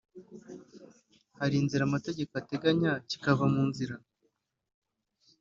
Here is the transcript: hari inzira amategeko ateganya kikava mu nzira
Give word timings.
hari 1.39 1.55
inzira 1.61 1.83
amategeko 1.85 2.31
ateganya 2.41 2.91
kikava 3.09 3.45
mu 3.53 3.63
nzira 3.69 3.95